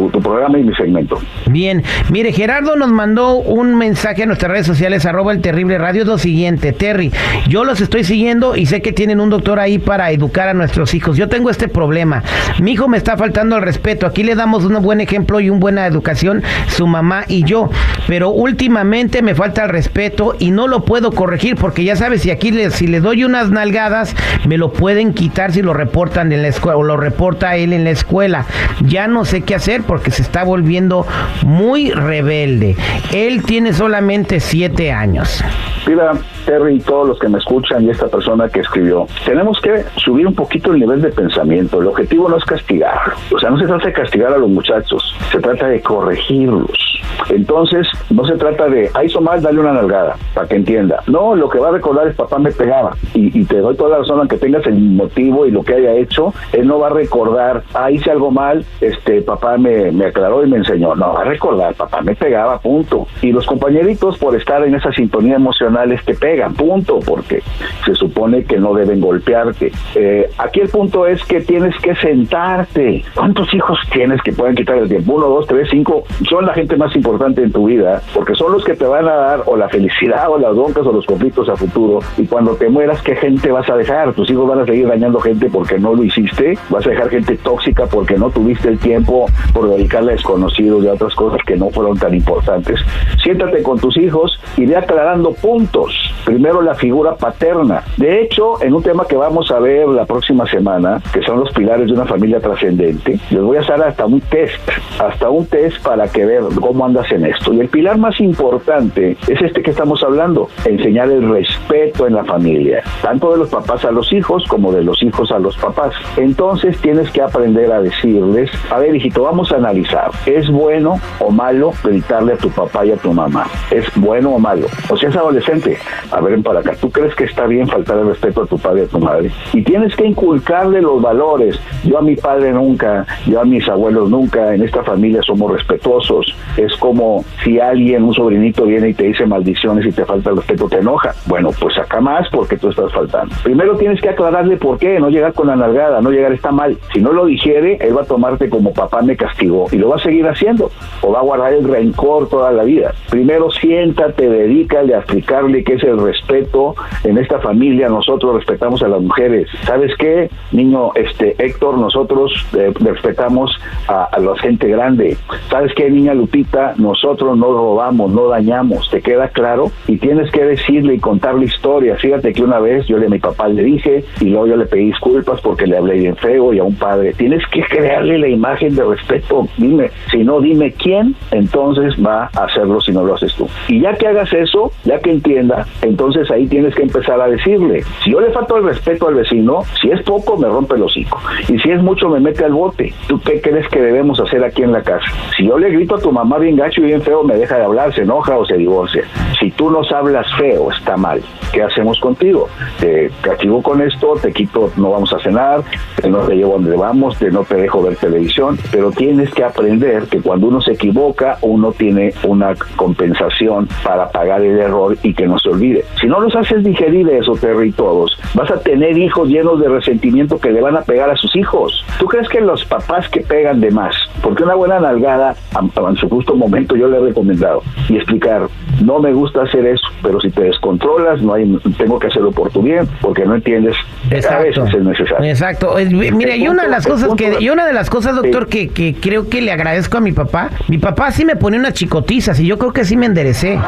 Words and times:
tu, 0.10 0.22
programa 0.22 0.58
y 0.60 0.64
mi 0.64 0.74
segmento. 0.76 1.20
Bien, 1.48 1.84
mire, 2.10 2.32
Gerardo 2.32 2.78
nos 2.78 2.90
mandó 2.90 3.36
un 3.36 3.76
mensaje 3.76 4.24
a 4.24 4.26
nuestras 4.26 4.50
redes 4.50 4.66
sociales, 4.66 5.06
arroba 5.06 5.34
el 5.34 5.42
terrible 5.42 5.78
radio, 5.78 6.06
lo 6.06 6.18
siguiente, 6.18 6.72
Terry, 6.72 7.12
yo 7.50 7.66
los 7.66 7.82
estoy 7.82 8.06
siguiendo 8.06 8.56
y 8.56 8.66
sé 8.66 8.82
que 8.82 8.94
tienen 8.94 9.20
un 9.20 9.30
doctor 9.30 9.60
ahí 9.60 9.78
para 9.78 10.10
educar 10.12 10.48
a 10.48 10.54
nuestros 10.54 10.94
hijos. 10.94 11.18
Yo 11.18 11.28
tengo 11.28 11.50
este 11.50 11.68
problema, 11.68 12.24
mi 12.62 12.72
hijo 12.72 12.88
me 12.88 12.98
está 12.98 13.18
faltando 13.18 13.58
el 13.58 13.62
respeto, 13.62 14.06
aquí 14.06 14.24
le 14.24 14.36
damos 14.36 14.64
un 14.64 14.82
buen 14.82 15.02
ejemplo 15.02 15.42
y 15.42 15.50
una 15.50 15.60
buena 15.60 15.86
educación, 15.86 16.44
su 16.70 16.88
mamá 16.88 17.26
y 17.28 17.44
yo, 17.44 17.70
pero 18.08 18.30
últimamente 18.30 19.22
me 19.22 19.36
falta 19.36 19.66
el 19.66 19.70
respeto 19.70 20.36
y 20.40 20.52
no 20.52 20.68
lo 20.68 20.86
puedo 20.86 21.12
corregir 21.12 21.56
porque 21.56 21.84
ya 21.84 21.98
sabes, 21.98 22.22
si 22.22 22.32
aquí 22.32 22.52
le, 22.52 22.72
si 22.72 22.88
le 22.88 23.02
doy 23.02 23.26
unas 23.26 23.50
nalgadas, 23.50 24.16
me 24.48 24.58
lo 24.58 24.72
pueden 24.72 25.14
quitar 25.14 25.52
si 25.58 25.64
lo 25.64 25.74
reportan 25.74 26.32
en 26.32 26.44
la 26.44 26.50
escuela 26.50 26.78
o 26.78 26.84
lo 26.84 26.98
reporta 26.98 27.56
él 27.56 27.74
en 27.74 27.84
la 27.84 27.90
escuela. 27.90 28.46
Ya 28.86 29.08
no 29.08 29.26
sé 29.26 29.44
qué 29.44 29.56
hacer 29.56 29.82
porque 29.82 30.12
se 30.12 30.22
está 30.22 30.44
volviendo 30.44 31.04
muy 31.44 31.90
rebelde. 31.90 32.76
Él 33.12 33.42
tiene 33.42 33.74
solamente 33.74 34.40
siete 34.40 34.92
años. 34.92 35.44
Mira, 35.88 36.12
Terry 36.46 36.76
y 36.76 36.80
todos 36.80 37.08
los 37.08 37.18
que 37.18 37.28
me 37.28 37.40
escuchan 37.40 37.84
y 37.86 37.90
esta 37.90 38.08
persona 38.08 38.50
que 38.50 38.60
escribió, 38.60 39.08
tenemos 39.26 39.60
que 39.60 39.84
subir 39.96 40.28
un 40.28 40.36
poquito 40.36 40.74
el 40.74 40.80
nivel 40.80 41.02
de 41.02 41.10
pensamiento. 41.10 41.82
El 41.82 41.88
objetivo 41.88 42.30
no 42.30 42.38
es 42.38 42.46
castigar. 42.46 43.14
O 43.34 43.40
sea, 43.40 43.50
no 43.50 43.58
se 43.58 43.66
trata 43.66 43.88
de 43.88 43.94
castigar 43.94 44.34
a 44.34 44.38
los 44.38 44.50
muchachos, 44.50 45.16
se 45.32 45.40
trata 45.40 45.70
de 45.70 45.82
corregirlos. 45.82 46.87
Entonces, 47.30 47.88
no 48.10 48.26
se 48.26 48.36
trata 48.36 48.68
de, 48.68 48.90
ah, 48.94 49.04
hizo 49.04 49.22
mal, 49.22 49.42
dale 49.42 49.60
una 49.60 49.74
nalgada, 49.74 50.16
para 50.34 50.48
que 50.48 50.56
entienda. 50.56 51.02
No, 51.08 51.36
lo 51.36 51.50
que 51.50 51.60
va 51.60 51.70
a 51.70 51.72
recordar 51.72 52.08
es 52.08 52.16
papá 52.16 52.40
me 52.40 52.52
pegaba. 52.52 52.96
Y, 53.14 53.40
y 53.40 53.46
te 53.46 53.58
doy 53.58 53.76
toda 53.76 53.90
la 53.92 53.98
razón, 54.00 54.20
aunque 54.20 54.38
tengas 54.38 54.66
el 54.68 54.78
motivo 54.78 55.46
y 55.46 55.52
lo 55.52 55.64
que 55.64 55.76
haya 55.76 55.94
hecho, 55.94 56.34
él 56.54 56.68
no 56.68 56.80
va 56.80 56.88
a 56.88 56.92
recordar, 56.92 57.64
ah, 57.74 57.92
hice 57.92 58.12
algo 58.12 58.32
mal, 58.32 58.66
este, 58.82 59.22
papá 59.22 59.58
me, 59.58 59.92
me 59.92 60.06
aclaró 60.06 60.44
y 60.46 60.50
me 60.50 60.58
enseñó. 60.58 60.96
No, 60.96 61.14
va 61.14 61.22
a 61.22 61.26
recordar, 61.26 61.74
papá 61.76 62.02
me 62.02 62.16
pegaba, 62.16 62.60
punto. 62.60 63.08
Y 63.22 63.32
los 63.32 63.46
compañeritos, 63.46 64.18
por 64.18 64.36
estar 64.36 64.64
en 64.64 64.76
esa 64.76 64.92
sintonía 64.92 65.36
emocional, 65.36 65.92
es 65.92 66.02
que 66.04 66.14
pegan, 66.14 66.54
punto, 66.54 67.00
porque 67.06 67.42
se 67.86 67.96
supone 67.96 68.44
que 68.44 68.58
no 68.58 68.74
deben 68.74 69.02
golpearte. 69.02 69.72
Eh, 69.96 70.30
aquí 70.38 70.62
el 70.62 70.70
punto 70.70 71.06
es 71.06 71.24
que 71.26 71.42
tienes 71.42 71.76
que 71.80 71.96
sentarte. 71.96 73.04
¿Cuántos 73.16 73.54
hijos 73.54 73.80
tienes 73.92 74.22
que 74.22 74.32
pueden 74.32 74.56
quitar 74.56 74.78
el 74.78 74.88
tiempo? 74.88 75.14
Uno, 75.14 75.28
dos, 75.28 75.48
tres, 75.48 75.68
cinco. 75.70 76.04
Son 76.30 76.46
la 76.46 76.54
gente 76.54 76.76
más 76.76 76.96
importante 76.96 77.07
en 77.38 77.52
tu 77.52 77.68
vida, 77.68 78.02
porque 78.14 78.36
son 78.36 78.52
los 78.52 78.64
que 78.64 78.74
te 78.74 78.86
van 78.86 79.08
a 79.08 79.16
dar 79.16 79.44
o 79.46 79.56
la 79.56 79.70
felicidad 79.70 80.30
o 80.30 80.38
las 80.38 80.54
broncas 80.54 80.86
o 80.86 80.92
los 80.92 81.06
conflictos 81.06 81.48
a 81.50 81.56
futuro. 81.56 82.00
Y 82.18 82.26
cuando 82.26 82.56
te 82.56 82.70
mueras, 82.70 83.02
¿qué 83.02 83.16
gente 83.16 83.52
vas 83.52 83.70
a 83.70 83.76
dejar? 83.76 84.14
Tus 84.14 84.30
hijos 84.30 84.48
van 84.48 84.60
a 84.60 84.66
seguir 84.66 84.88
dañando 84.88 85.20
gente 85.20 85.50
porque 85.50 85.80
no 85.80 85.94
lo 85.94 86.04
hiciste. 86.04 86.58
Vas 86.70 86.86
a 86.86 86.90
dejar 86.90 87.10
gente 87.10 87.38
tóxica 87.38 87.86
porque 87.86 88.18
no 88.18 88.30
tuviste 88.30 88.70
el 88.70 88.78
tiempo 88.80 89.28
por 89.54 89.70
dedicarle 89.70 90.12
a 90.12 90.16
desconocidos 90.16 90.84
y 90.84 90.88
a 90.88 90.94
otras 90.94 91.16
cosas 91.16 91.40
que 91.46 91.56
no 91.56 91.70
fueron 91.70 91.98
tan 91.98 92.14
importantes. 92.14 92.80
Siéntate 93.24 93.64
con 93.64 93.80
tus 93.80 93.96
hijos 93.98 94.40
y 94.58 94.66
ve 94.66 94.76
aclarando 94.76 95.32
puntos. 95.34 95.94
Primero 96.26 96.62
la 96.62 96.76
figura 96.76 97.16
paterna. 97.16 97.84
De 97.98 98.22
hecho, 98.22 98.62
en 98.62 98.74
un 98.74 98.84
tema 98.84 99.06
que 99.06 99.16
vamos 99.16 99.50
a 99.52 99.60
ver 99.60 99.88
la 99.88 100.06
próxima 100.06 100.46
semana, 100.46 101.02
que 101.14 101.22
son 101.22 101.40
los 101.40 101.52
pilares 101.54 101.88
de 101.88 101.94
una 101.94 102.06
familia 102.06 102.40
trascendente, 102.40 103.20
les 103.30 103.42
voy 103.42 103.58
a 103.58 103.62
hacer 103.62 103.82
hasta 103.82 104.06
un 104.06 104.20
test, 104.22 104.60
hasta 105.00 105.30
un 105.30 105.46
test 105.46 105.82
para 105.84 106.08
que 106.08 106.26
ver 106.26 106.44
cómo 106.60 106.84
en 107.12 107.26
esto. 107.26 107.54
Y 107.54 107.60
el 107.60 107.68
pilar 107.68 107.98
más 107.98 108.20
importante 108.20 109.18
es 109.28 109.42
este 109.42 109.62
que 109.62 109.72
estamos 109.72 110.04
hablando, 110.04 110.50
enseñar 110.66 111.10
el 111.10 111.30
respeto 111.30 112.08
en 112.08 112.16
la 112.16 112.24
familia, 112.24 112.82
tanto 113.02 113.32
de 113.32 113.38
los 113.38 113.50
papás 113.50 113.86
a 113.86 113.92
los 113.92 114.12
hijos 114.14 114.44
como 114.48 114.72
de 114.72 114.84
los 114.84 115.02
hijos 115.04 115.32
a 115.32 115.40
los 115.40 115.58
papás. 115.58 115.94
Entonces 116.18 116.78
tienes 116.80 117.10
que 117.12 117.22
aprender 117.22 117.72
a 117.72 117.82
decirles, 117.82 118.50
a 118.72 118.80
ver 118.80 118.96
hijito, 118.96 119.24
vamos 119.24 119.52
a 119.52 119.58
analizar, 119.58 120.12
¿es 120.26 120.50
bueno 120.50 121.00
o 121.20 121.30
malo 121.30 121.72
gritarle 121.84 122.34
a 122.34 122.38
tu 122.38 122.50
papá 122.50 122.86
y 122.86 122.92
a 122.92 122.98
tu 122.98 123.14
mamá? 123.14 123.48
¿Es 123.72 123.86
bueno 123.96 124.32
o 124.32 124.40
malo? 124.40 124.68
O 124.90 124.98
sea, 124.98 125.10
es 125.10 125.16
adolescente, 125.16 125.78
a 126.12 126.22
ver 126.22 126.42
para 126.42 126.60
acá, 126.60 126.74
¿tú 126.80 126.90
crees 126.92 127.16
que 127.16 127.24
está 127.24 127.46
bien 127.48 127.68
faltar 127.68 127.98
el 127.98 128.08
respeto 128.08 128.44
a 128.44 128.46
tu 128.46 128.58
padre 128.58 128.82
y 128.82 128.86
a 128.86 128.88
tu 128.88 129.00
madre? 129.00 129.32
Y 129.54 129.62
tienes 129.62 129.96
que 129.96 130.06
inculcarle 130.06 130.82
los 130.82 131.02
valores. 131.02 131.60
Yo 131.84 131.98
a 131.98 132.02
mi 132.02 132.16
padre 132.16 132.52
nunca, 132.52 133.06
yo 133.26 133.42
a 133.42 133.46
mis 133.46 133.68
abuelos 133.68 134.10
nunca, 134.10 134.54
en 134.54 134.64
esta 134.64 134.84
familia 134.84 135.22
somos 135.24 135.52
respetuosos. 135.52 136.36
Es 136.58 136.76
como 136.88 137.26
si 137.44 137.60
alguien, 137.60 138.02
un 138.04 138.14
sobrinito 138.14 138.64
viene 138.64 138.88
y 138.88 138.94
te 138.94 139.08
dice 139.08 139.26
maldiciones 139.26 139.86
y 139.86 139.92
te 139.92 140.06
falta 140.06 140.30
el 140.30 140.38
respeto, 140.38 140.70
te 140.70 140.78
enoja. 140.78 141.14
Bueno, 141.26 141.50
pues 141.60 141.78
acá 141.78 142.00
más 142.00 142.30
porque 142.30 142.56
tú 142.56 142.70
estás 142.70 142.94
faltando. 142.94 143.36
Primero 143.44 143.76
tienes 143.76 144.00
que 144.00 144.08
aclararle 144.08 144.56
por 144.56 144.80
qué, 144.80 144.98
no 144.98 145.10
llegar 145.10 145.34
con 145.34 145.48
la 145.48 145.58
nalgada, 145.58 146.00
no 146.00 146.12
llegar 146.12 146.32
está 146.32 146.54
mal. 146.54 146.78
Si 146.94 147.02
no 147.02 147.12
lo 147.12 147.26
digiere, 147.26 147.78
él 147.82 147.98
va 147.98 148.04
a 148.04 148.06
tomarte 148.06 148.50
como 148.50 148.72
papá 148.72 149.02
me 149.02 149.18
castigó 149.18 149.66
y 149.70 149.76
lo 149.76 149.90
va 149.90 149.98
a 149.98 150.00
seguir 150.00 150.26
haciendo 150.28 150.72
o 151.02 151.12
va 151.12 151.20
a 151.20 151.24
guardar 151.24 151.52
el 151.52 151.68
rencor 151.68 152.30
toda 152.30 152.54
la 152.54 152.64
vida. 152.64 152.94
Primero 153.10 153.52
siéntate, 153.52 154.30
dedícale 154.30 154.96
a 154.96 155.00
explicarle 155.00 155.66
qué 155.66 155.74
es 155.74 155.84
el 155.84 156.00
respeto 156.00 156.74
en 157.04 157.18
esta 157.18 157.40
familia. 157.40 157.90
Nosotros 157.90 158.34
respetamos 158.36 158.82
a 158.82 158.88
las 158.88 159.02
mujeres. 159.02 159.50
¿Sabes 159.66 159.92
qué, 160.00 160.30
niño 160.54 160.92
este 160.96 161.36
Héctor? 161.38 161.78
Nosotros 161.78 162.32
eh, 162.58 162.72
respetamos 162.80 163.52
a, 163.90 164.06
a 164.06 164.20
la 164.20 164.38
gente 164.38 164.70
grande. 164.70 165.18
¿Sabes 165.50 165.74
qué, 165.76 165.90
niña 165.90 166.14
Lupita? 166.14 166.67
Nosotros 166.78 167.38
no 167.38 167.52
robamos, 167.52 168.12
no 168.12 168.28
dañamos. 168.28 168.90
¿Te 168.90 169.02
queda 169.02 169.30
claro? 169.30 169.72
Y 169.88 169.98
tienes 169.98 170.32
que 170.32 170.44
decirle 170.44 170.96
y 170.96 171.00
contarle 171.00 171.46
historia. 171.46 171.96
Fíjate 171.96 172.34
que 172.34 172.44
una 172.44 172.60
vez 172.60 172.86
yo 172.88 172.98
le 172.98 173.08
a 173.08 173.10
mi 173.10 173.20
papá 173.20 173.48
le 173.48 173.64
dije 173.64 174.04
y 174.20 174.26
luego 174.26 174.48
yo 174.48 174.58
le 174.58 174.66
pedí 174.66 174.88
disculpas 174.88 175.42
porque 175.42 175.66
le 175.66 175.78
hablé 175.78 175.96
bien 175.96 176.16
feo 176.18 176.54
y 176.54 176.60
a 176.60 176.64
un 176.64 176.76
padre. 176.76 177.14
Tienes 177.14 177.42
que 177.48 177.64
crearle 177.64 178.20
la 178.20 178.28
imagen 178.28 178.76
de 178.76 178.84
respeto. 178.84 179.48
Dime, 179.58 179.92
si 180.12 180.24
no, 180.24 180.42
dime 180.42 180.74
quién, 180.74 181.16
entonces 181.32 181.96
va 182.04 182.30
a 182.36 182.46
hacerlo 182.46 182.82
si 182.82 182.92
no 182.92 183.04
lo 183.04 183.16
haces 183.16 183.34
tú. 183.36 183.48
Y 183.68 183.82
ya 183.82 183.94
que 183.94 184.08
hagas 184.08 184.32
eso, 184.34 184.72
ya 184.84 185.00
que 185.00 185.12
entienda, 185.12 185.66
entonces 185.82 186.30
ahí 186.32 186.48
tienes 186.48 186.76
que 186.76 186.84
empezar 186.84 187.20
a 187.22 187.28
decirle, 187.28 187.84
si 188.04 188.12
yo 188.12 188.20
le 188.20 188.32
falto 188.32 188.58
el 188.58 188.66
respeto 188.66 189.08
al 189.08 189.16
vecino, 189.16 189.62
si 189.82 189.90
es 189.90 190.02
poco 190.04 190.38
me 190.38 190.48
rompe 190.48 190.76
el 190.76 190.84
hocico 190.84 191.20
y 191.48 191.58
si 191.60 191.72
es 191.72 191.82
mucho 191.82 192.10
me 192.10 192.20
mete 192.20 192.44
al 192.44 192.54
bote. 192.54 192.94
¿Tú 193.08 193.20
qué 193.22 193.40
crees 193.42 193.68
que 193.70 193.80
debemos 193.80 194.20
hacer 194.20 194.44
aquí 194.44 194.64
en 194.64 194.74
la 194.74 194.82
casa? 194.82 195.08
Si 195.36 195.48
yo 195.48 195.58
le 195.58 195.70
grito 195.70 195.96
a 195.96 196.00
tu 196.00 196.12
mamá 196.12 196.38
bien 196.38 196.57
gacho 196.58 196.82
y 196.82 196.86
bien 196.86 197.02
feo, 197.02 197.24
me 197.24 197.36
deja 197.36 197.58
de 197.58 197.64
hablar, 197.64 197.94
se 197.94 198.02
enoja 198.02 198.38
o 198.38 198.46
se 198.46 198.58
divorcia. 198.58 199.04
Si 199.40 199.52
tú 199.52 199.70
nos 199.70 199.92
hablas 199.92 200.26
feo, 200.38 200.72
está 200.72 200.98
mal. 200.98 201.22
¿Qué 201.54 201.64
hacemos 201.64 202.00
contigo? 202.00 202.50
Te 202.80 203.10
castigo 203.22 203.62
con 203.62 203.82
esto, 203.82 204.16
te 204.22 204.34
quito, 204.34 204.72
no 204.76 204.92
vamos 204.92 205.14
a 205.14 205.20
cenar, 205.20 205.62
no 206.08 206.20
te 206.20 206.36
llevo 206.36 206.54
donde 206.54 206.76
vamos, 206.76 207.18
te 207.18 207.32
no 207.32 207.44
te 207.44 207.56
dejo 207.56 207.82
ver 207.84 207.96
televisión, 207.96 208.58
pero 208.72 208.92
tienes 208.92 209.34
que 209.34 209.44
aprender 209.44 210.04
que 210.04 210.22
cuando 210.22 210.48
uno 210.48 210.60
se 210.62 210.74
equivoca, 210.74 211.38
uno 211.42 211.72
tiene 211.72 212.14
una 212.24 212.54
compensación 212.76 213.68
para 213.84 214.10
pagar 214.10 214.42
el 214.42 214.60
error 214.60 214.98
y 215.04 215.14
que 215.14 215.28
no 215.28 215.38
se 215.40 215.50
olvide. 215.50 215.86
Si 216.02 216.08
no 216.08 216.20
los 216.20 216.36
haces 216.36 216.64
digerir 216.64 217.08
eso, 217.10 217.34
Terry, 217.34 217.72
todos, 217.72 218.20
vas 218.34 218.50
a 218.50 218.60
tener 218.60 218.98
hijos 218.98 219.30
llenos 219.30 219.60
de 219.60 219.70
resentimiento 219.70 220.40
que 220.40 220.52
le 220.52 220.62
van 220.62 220.76
a 220.76 220.82
pegar 220.82 221.10
a 221.10 221.16
sus 221.16 221.36
hijos. 221.36 221.86
¿Tú 222.00 222.08
crees 222.08 222.28
que 222.30 222.42
los 222.42 222.66
papás 222.66 223.08
que 223.10 223.22
pegan 223.22 223.62
de 223.62 223.72
más, 223.72 223.96
porque 224.24 224.44
una 224.44 224.56
buena 224.56 224.80
nalgada, 224.80 225.36
en 225.60 225.96
su 225.96 226.10
justo 226.10 226.36
momento 226.50 226.76
yo 226.76 226.88
le 226.88 226.98
he 226.98 227.02
recomendado, 227.02 227.64
y 227.90 227.98
explicar, 227.98 228.48
no 228.84 229.00
me 229.00 229.12
gusta 229.14 229.42
hacer 229.44 229.66
eso, 229.66 229.86
pero 230.02 230.20
si 230.22 230.30
te 230.30 230.44
descontrolas, 230.44 231.22
no 231.22 231.34
hay, 231.34 231.46
tengo 231.78 232.00
que 232.00 232.08
hacerlo 232.08 232.32
por 232.32 232.50
tu 232.52 232.62
bien, 232.62 232.88
porque 233.02 233.26
no 233.26 233.36
entiendes, 233.36 233.76
Exacto. 234.10 234.38
a 234.62 234.64
veces 234.64 234.76
es 234.80 234.84
necesario. 234.86 235.26
Exacto. 235.30 235.76
Mira, 236.14 236.36
y 236.36 236.48
una 236.48 236.64
de 236.64 236.70
las 236.70 236.86
cosas 236.88 237.10
que, 237.16 237.38
y 237.40 237.50
una 237.50 237.66
de 237.66 237.74
las 237.74 237.90
cosas, 237.90 238.16
doctor, 238.16 238.48
que, 238.48 238.70
que 238.70 238.96
creo 238.96 239.30
que 239.30 239.42
le 239.42 239.52
agradezco 239.52 239.98
a 239.98 240.02
mi 240.02 240.12
papá, 240.12 240.50
mi 240.68 240.78
papá 240.78 241.12
sí 241.12 241.26
me 241.26 241.36
ponía 241.36 241.60
unas 241.60 241.74
chicotizas 241.74 242.40
y 242.40 242.48
yo 242.48 242.58
creo 242.58 242.72
que 242.74 242.86
sí 242.86 242.96
me 242.98 243.06
enderecé. 243.08 243.60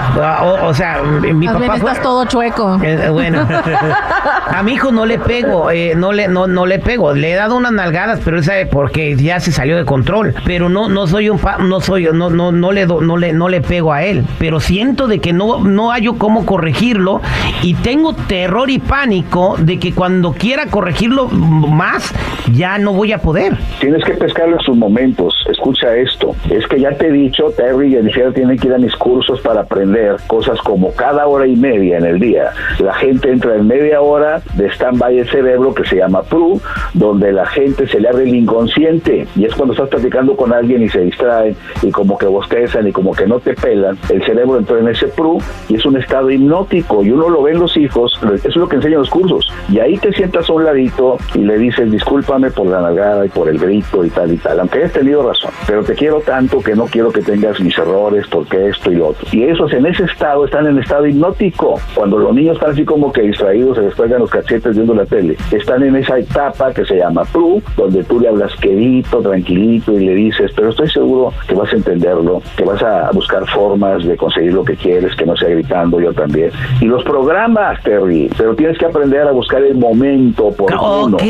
O, 0.41 0.67
o 0.67 0.73
sea, 0.73 1.01
mi 1.03 1.33
Más 1.47 1.57
bien 1.59 1.69
papá 1.69 1.79
fue- 1.79 1.89
estás 1.91 2.01
todo 2.03 2.25
chueco. 2.25 2.79
Eh, 2.83 3.09
bueno, 3.11 3.45
a 4.47 4.63
mi 4.63 4.73
hijo 4.73 4.91
no 4.91 5.05
le 5.05 5.19
pego, 5.19 5.71
eh, 5.71 5.93
no 5.95 6.11
le 6.11 6.27
no 6.27 6.47
no 6.47 6.65
le 6.65 6.79
pego, 6.79 7.13
le 7.13 7.31
he 7.31 7.35
dado 7.35 7.55
unas 7.57 7.71
nalgadas, 7.71 8.19
pero 8.23 8.37
él 8.37 8.43
sabe 8.43 8.65
porque 8.65 9.15
ya 9.15 9.39
se 9.39 9.51
salió 9.51 9.75
de 9.77 9.85
control. 9.85 10.33
pero 10.45 10.69
no 10.69 10.89
no 10.89 11.07
soy 11.07 11.29
un 11.29 11.39
no 11.67 11.81
soy 11.81 12.07
no 12.13 12.29
no 12.29 12.51
no 12.51 12.68
le 12.71 12.85
no 12.85 13.17
le 13.17 13.33
no 13.33 13.49
le 13.49 13.61
pego 13.61 13.93
a 13.93 14.03
él, 14.03 14.25
pero 14.37 14.59
siento 14.59 15.07
de 15.07 15.19
que 15.19 15.33
no 15.33 15.59
no 15.59 15.91
hallo 15.91 16.17
cómo 16.17 16.45
corregirlo 16.45 17.21
y 17.63 17.73
tengo 17.75 18.13
terror 18.13 18.69
y 18.69 18.79
pánico 18.79 19.55
de 19.57 19.79
que 19.79 19.93
cuando 19.93 20.33
quiera 20.33 20.67
corregirlo 20.67 21.27
más 21.27 22.13
ya 22.53 22.77
no 22.77 22.93
voy 22.93 23.11
a 23.11 23.19
poder. 23.19 23.57
Tienes 23.79 24.03
que 24.03 24.13
pescarlo 24.13 24.57
en 24.57 24.61
sus 24.61 24.75
momentos. 24.75 25.33
Escucha 25.49 25.95
esto, 25.95 26.35
es 26.49 26.65
que 26.67 26.79
ya 26.79 26.91
te 26.91 27.07
he 27.07 27.11
dicho, 27.11 27.51
Terry 27.55 27.87
y 27.87 27.91
Jennifer 27.91 28.33
tienen 28.33 28.57
que 28.57 28.67
ir 28.67 28.73
a 28.73 28.77
mis 28.77 28.95
cursos 28.95 29.41
para 29.41 29.61
aprender 29.61 30.17
cosas 30.27 30.59
como 30.61 30.93
cada 30.93 31.27
hora 31.27 31.47
y 31.47 31.55
media 31.55 31.97
en 31.97 32.05
el 32.05 32.19
día. 32.19 32.51
La 32.79 32.93
gente 32.93 33.31
entra 33.31 33.55
en 33.55 33.67
media 33.67 34.01
hora 34.01 34.41
de 34.55 34.67
stand-by 34.69 35.19
el 35.19 35.29
cerebro 35.29 35.73
que 35.73 35.85
se 35.85 35.97
llama 35.97 36.23
PRU, 36.23 36.61
donde 36.93 37.31
la 37.31 37.45
gente 37.45 37.87
se 37.87 37.99
le 37.99 38.09
abre 38.09 38.23
el 38.23 38.35
inconsciente 38.35 39.27
y 39.35 39.45
es 39.45 39.53
cuando 39.53 39.73
estás 39.73 39.89
platicando 39.89 40.35
con 40.35 40.53
alguien 40.53 40.83
y 40.83 40.89
se 40.89 41.01
distraen 41.01 41.55
y 41.81 41.91
como 41.91 42.17
que 42.17 42.27
bostezan 42.59 42.87
y 42.87 42.91
como 42.91 43.13
que 43.13 43.25
no 43.25 43.39
te 43.39 43.53
pelan, 43.53 43.97
el 44.09 44.23
cerebro 44.23 44.57
entra 44.57 44.79
en 44.79 44.87
ese 44.89 45.07
PRU 45.07 45.39
y 45.67 45.75
es 45.75 45.85
un 45.85 45.97
estado 45.97 46.29
hipnótico 46.29 47.03
y 47.03 47.11
uno 47.11 47.29
lo 47.29 47.43
ve 47.43 47.51
en 47.51 47.59
los 47.59 47.75
hijos, 47.77 48.19
eso 48.21 48.47
es 48.47 48.55
lo 48.55 48.67
que 48.67 48.77
enseñan 48.77 48.99
los 48.99 49.09
cursos 49.09 49.51
y 49.69 49.79
ahí 49.79 49.97
te 49.97 50.11
sientas 50.13 50.49
a 50.49 50.53
un 50.53 50.63
ladito 50.63 51.17
y 51.33 51.39
le 51.39 51.57
dices 51.57 51.91
discúlpame 51.91 52.51
por 52.51 52.67
la 52.67 52.81
nalgada 52.81 53.25
y 53.25 53.29
por 53.29 53.49
el 53.49 53.57
grito 53.57 54.03
y 54.03 54.09
tal 54.09 54.33
y 54.33 54.37
tal, 54.37 54.59
aunque 54.59 54.79
hayas 54.79 54.93
tenido 54.93 55.27
razón, 55.27 55.51
pero 55.67 55.83
te 55.83 55.93
quiero 55.93 56.19
tanto 56.21 56.59
que 56.59 56.75
no 56.75 56.85
quiero 56.85 57.11
que 57.11 57.21
tengas 57.21 57.59
mis 57.59 57.77
errores 57.77 58.25
porque 58.29 58.69
esto 58.69 58.91
y 58.91 58.95
lo 58.95 59.09
otro. 59.09 59.27
Y 59.31 59.43
esos 59.43 59.71
en 59.73 59.85
ese 59.85 60.03
estado 60.03 60.45
están 60.45 60.67
en 60.67 60.79
estado 60.79 61.05
hipnótico. 61.07 61.79
Cuando 61.93 62.17
los 62.17 62.33
niños 62.33 62.55
están 62.55 62.71
así 62.71 62.85
como 62.85 63.11
que 63.11 63.21
distraídos, 63.21 63.77
se 63.77 63.83
despegan 63.83 64.19
los 64.19 64.29
cachetes 64.29 64.75
viendo 64.75 64.93
la 64.93 65.05
tele, 65.05 65.37
están 65.51 65.83
en 65.83 65.95
esa 65.95 66.17
etapa 66.17 66.73
que 66.73 66.85
se 66.85 66.97
llama 66.97 67.23
PRU, 67.25 67.61
donde 67.77 68.03
tú 68.03 68.19
le 68.19 68.27
hablas 68.27 68.55
quedito, 68.57 69.21
tranquilito 69.21 69.93
y 69.93 70.05
le 70.05 70.15
dices, 70.15 70.51
pero 70.55 70.69
estoy 70.69 70.89
seguro 70.89 71.33
que 71.47 71.55
vas 71.55 71.71
a 71.71 71.75
entenderlo, 71.75 72.41
que 72.55 72.63
vas 72.63 72.81
a 72.81 73.11
buscar 73.11 73.47
formas 73.49 74.03
de 74.03 74.17
conseguir 74.17 74.53
lo 74.53 74.63
que 74.63 74.75
quieres, 74.75 75.15
que 75.15 75.25
no 75.25 75.35
sea 75.35 75.49
gritando 75.49 75.99
yo 75.99 76.13
también. 76.13 76.51
Y 76.81 76.85
los 76.85 77.03
programas, 77.03 77.81
Terry, 77.83 78.29
pero 78.37 78.55
tienes 78.55 78.77
que 78.77 78.85
aprender 78.85 79.27
a 79.27 79.31
buscar 79.31 79.63
el 79.63 79.75
momento 79.75 80.51
por 80.51 80.73
Ok, 80.73 81.21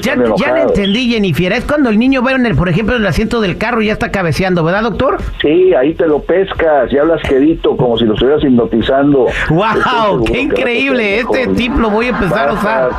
ya, 0.00 0.16
ya 0.36 0.54
le 0.54 0.62
entendí, 0.62 1.10
Jennifer. 1.10 1.52
Es 1.52 1.64
cuando 1.64 1.90
el 1.90 1.98
niño 1.98 2.22
va 2.22 2.32
en 2.32 2.46
el, 2.46 2.54
por 2.54 2.68
ejemplo, 2.68 2.96
en 2.96 3.02
el 3.02 3.08
asiento 3.08 3.40
del 3.40 3.58
carro 3.58 3.82
y 3.82 3.86
ya 3.86 3.92
está 3.92 4.10
cabeceando, 4.10 4.64
¿verdad, 4.64 4.82
doctor? 4.82 5.18
Sí, 5.40 5.74
ahí 5.74 5.94
te 5.94 6.06
lo 6.06 6.20
pescas 6.20 6.92
y 6.92 6.98
hablas 6.98 7.22
quedito, 7.22 7.76
como 7.76 7.96
si 7.96 8.04
lo 8.04 8.14
estuvieras 8.14 8.42
hipnotizando. 8.44 9.26
¡Wow! 9.50 10.24
¡Qué 10.24 10.40
increíble! 10.40 11.20
Este 11.20 11.46
tip 11.48 11.76
lo 11.76 11.90
voy 11.90 12.06
a 12.06 12.10
empezar 12.10 12.48
a 12.48 12.52
usar. 12.52 12.90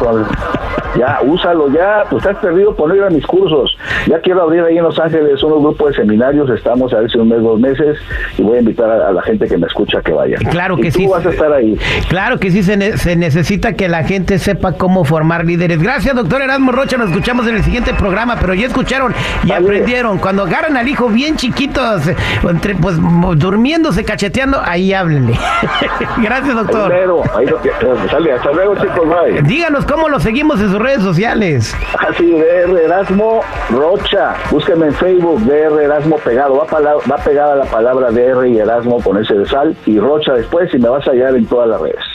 Ya, 0.97 1.19
úsalo 1.23 1.69
ya, 1.69 2.03
pues 2.09 2.23
estás 2.23 2.38
perdido 2.38 2.75
por 2.75 2.95
ir 2.95 3.03
a 3.03 3.09
mis 3.09 3.25
cursos. 3.25 3.75
Ya 4.07 4.19
quiero 4.19 4.44
abrir 4.44 4.61
ahí 4.61 4.77
en 4.77 4.83
Los 4.83 5.00
Ángeles 5.00 5.41
unos 5.41 5.61
grupos 5.61 5.89
de 5.89 5.95
seminarios, 5.95 6.50
estamos 6.50 6.94
a 6.94 7.00
ver 7.00 7.11
si 7.11 7.17
un 7.17 7.29
mes, 7.29 7.41
dos 7.44 7.60
meses, 7.60 7.98
y 8.38 8.42
voy 8.42 8.57
a 8.57 8.60
invitar 8.60 8.90
a, 8.90 9.12
la 9.12 9.22
gente 9.22 9.48
que 9.48 9.57
me 9.57 9.68
escucha 9.68 10.01
que 10.01 10.12
vaya. 10.12 10.38
Claro 10.50 10.78
que 10.78 10.88
y 10.88 10.92
sí. 10.92 11.06
Tú 11.06 11.12
vas 11.12 11.25
a 11.25 11.30
estar 11.30 11.51
ahí. 11.51 11.78
Claro 12.10 12.40
que 12.40 12.51
sí, 12.51 12.63
se, 12.63 12.98
se, 12.98 13.16
necesita 13.16 13.74
que 13.74 13.88
la 13.88 14.04
gente 14.04 14.40
sepa 14.40 14.74
cómo 14.74 15.04
formar 15.04 15.45
líderes. 15.45 15.81
Gracias, 15.81 16.16
doctor 16.16 16.42
Erasmo 16.42 16.72
Rocha, 16.72 16.98
nos 16.98 17.10
escuchamos 17.10 17.48
en 17.48 17.56
el 17.56 17.63
siguiente 17.63 17.94
programa, 17.94 18.38
pero 18.40 18.54
ya 18.54 18.68
escucharon 18.68 19.13
y 19.44 19.51
aprendieron. 19.51 20.18
Cuando 20.18 20.44
agarran 20.44 20.78
al 20.78 20.88
hijo 20.88 21.10
bien 21.10 21.36
chiquitos, 21.36 22.04
entre, 22.48 22.75
pues 22.75 22.98
durmiéndose, 23.36 24.04
cacheteando, 24.04 24.62
ahí 24.63 24.94
háblenle. 24.94 25.34
Gracias, 26.22 26.56
doctor. 26.56 26.92
Ahí 26.94 27.46
lo 27.46 27.62
que, 27.62 27.72
sale, 28.10 28.31
hasta 28.34 28.51
luego, 28.51 28.75
chicos, 28.75 29.07
bye. 29.07 29.42
Díganos 29.44 29.86
cómo 29.86 30.10
lo 30.10 30.19
seguimos 30.19 30.60
en 30.60 30.69
sus 30.69 30.80
redes 30.80 31.01
sociales. 31.01 31.75
Así, 32.00 32.31
DR 32.31 32.78
Erasmo 32.84 33.42
Rocha. 33.69 34.36
Búsquenme 34.51 34.88
en 34.88 34.94
Facebook, 34.94 35.42
DR 35.42 35.84
Erasmo 35.84 36.18
pegado. 36.18 36.56
Va, 36.56 36.66
va 37.12 37.18
pegada 37.33 37.56
la 37.56 37.65
palabra 37.65 38.12
DR 38.12 38.47
y 38.47 38.59
Erasmo 38.59 39.01
con 39.01 39.18
ese 39.18 39.33
de 39.33 39.47
sal 39.47 39.75
y 39.88 40.00
Rocha 40.00 40.33
después 40.33 40.71
y 40.71 40.77
me 40.77 40.88
vas 40.88 41.07
a 41.07 41.12
hallar 41.12 41.35
en 41.35 41.47
todas 41.47 41.68
las 41.68 41.81
redes. 41.81 42.12